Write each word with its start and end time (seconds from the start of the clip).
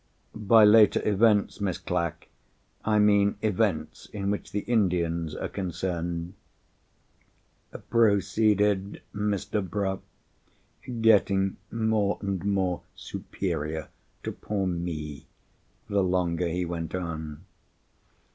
"By 0.33 0.65
later 0.65 0.99
events, 1.07 1.61
Miss 1.61 1.77
Clack, 1.77 2.27
I 2.83 2.97
mean 2.97 3.35
events 3.43 4.07
in 4.07 4.31
which 4.31 4.51
the 4.51 4.61
Indians 4.61 5.35
are 5.35 5.47
concerned," 5.47 6.33
proceeded 7.91 9.03
Mr. 9.13 9.61
Bruff, 9.69 9.99
getting 11.01 11.57
more 11.69 12.17
and 12.19 12.43
more 12.43 12.81
superior 12.95 13.89
to 14.23 14.31
poor 14.31 14.65
Me, 14.65 15.27
the 15.87 16.01
longer 16.03 16.47
he 16.47 16.65
went 16.65 16.95
on. 16.95 17.43